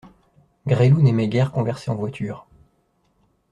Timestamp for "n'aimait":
1.03-1.27